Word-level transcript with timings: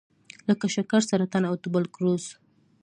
لکه 0.47 0.65
شکر، 0.75 1.01
سرطان 1.09 1.43
او 1.49 1.55
توبرکلوز. 1.63 2.23